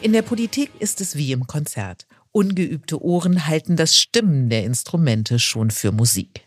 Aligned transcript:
In 0.00 0.12
der 0.12 0.22
Politik 0.22 0.70
ist 0.78 1.00
es 1.00 1.16
wie 1.16 1.32
im 1.32 1.48
Konzert. 1.48 2.06
Ungeübte 2.30 3.02
Ohren 3.02 3.48
halten 3.48 3.74
das 3.74 3.96
Stimmen 3.96 4.48
der 4.48 4.64
Instrumente 4.64 5.40
schon 5.40 5.72
für 5.72 5.90
Musik. 5.90 6.46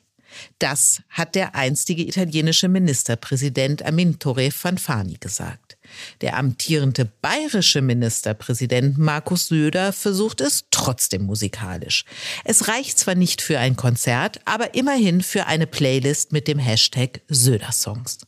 Das 0.60 1.02
hat 1.10 1.36
der 1.36 1.56
einstige 1.56 2.04
italienische 2.04 2.70
Ministerpräsident 2.70 3.84
Amintore 3.86 4.52
Fanfani 4.52 5.18
gesagt. 5.20 5.78
Der 6.22 6.38
amtierende 6.38 7.12
bayerische 7.22 7.82
Ministerpräsident 7.82 8.98
Markus 8.98 9.48
Söder 9.48 9.92
versucht 9.92 10.40
es 10.40 10.64
trotzdem 10.72 11.24
musikalisch. 11.24 12.06
Es 12.46 12.70
reicht 12.70 12.98
zwar 12.98 13.16
nicht 13.16 13.42
für 13.42 13.60
ein 13.60 13.76
Konzert, 13.76 14.40
aber 14.46 14.76
immerhin 14.76 15.22
für 15.22 15.48
eine 15.48 15.68
Playlist 15.68 16.32
mit 16.32 16.48
dem 16.48 16.58
Hashtag 16.58 17.20
Söder-Songs. 17.28 18.20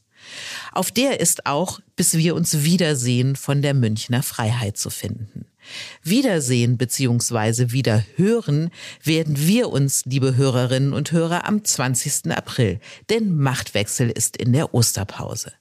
Auf 0.71 0.91
der 0.91 1.19
ist 1.19 1.45
auch, 1.45 1.79
bis 1.95 2.17
wir 2.17 2.35
uns 2.35 2.63
wiedersehen, 2.63 3.35
von 3.35 3.61
der 3.61 3.73
Münchner 3.73 4.23
Freiheit 4.23 4.77
zu 4.77 4.89
finden. 4.89 5.45
Wiedersehen 6.03 6.77
bzw. 6.77 7.71
wieder 7.71 8.03
hören 8.15 8.69
werden 9.03 9.35
wir 9.39 9.69
uns, 9.69 10.03
liebe 10.05 10.35
Hörerinnen 10.35 10.93
und 10.93 11.11
Hörer, 11.11 11.47
am 11.47 11.63
20. 11.63 12.31
April, 12.31 12.79
denn 13.09 13.37
Machtwechsel 13.37 14.09
ist 14.09 14.37
in 14.37 14.53
der 14.53 14.73
Osterpause. 14.73 15.53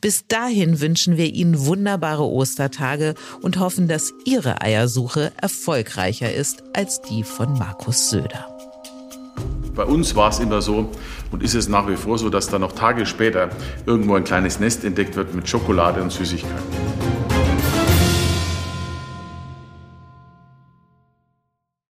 Bis 0.00 0.26
dahin 0.26 0.80
wünschen 0.80 1.16
wir 1.16 1.32
Ihnen 1.32 1.66
wunderbare 1.66 2.24
Ostertage 2.24 3.14
und 3.42 3.58
hoffen, 3.58 3.88
dass 3.88 4.12
Ihre 4.24 4.62
Eiersuche 4.62 5.32
erfolgreicher 5.40 6.32
ist 6.32 6.62
als 6.74 7.02
die 7.02 7.22
von 7.22 7.52
Markus 7.52 8.10
Söder. 8.10 8.59
Bei 9.74 9.84
uns 9.84 10.16
war 10.16 10.30
es 10.30 10.40
immer 10.40 10.60
so 10.62 10.90
und 11.30 11.42
ist 11.42 11.54
es 11.54 11.68
nach 11.68 11.88
wie 11.88 11.96
vor 11.96 12.18
so, 12.18 12.28
dass 12.28 12.48
da 12.48 12.58
noch 12.58 12.72
Tage 12.72 13.06
später 13.06 13.50
irgendwo 13.86 14.14
ein 14.14 14.24
kleines 14.24 14.60
Nest 14.60 14.84
entdeckt 14.84 15.16
wird 15.16 15.34
mit 15.34 15.48
Schokolade 15.48 16.02
und 16.02 16.10
Süßigkeiten. 16.10 16.89